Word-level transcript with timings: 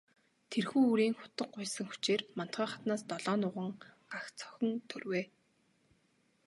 Тэрхүү 0.51 0.81
үрийн 0.91 1.15
хутаг 1.17 1.47
гуйсан 1.55 1.85
хүчээр 1.89 2.21
Мандухай 2.37 2.67
хатнаас 2.71 3.01
долоон 3.11 3.39
нуган, 3.43 3.71
гагц 4.11 4.37
охин 4.47 4.71
төрвэй. 4.89 5.25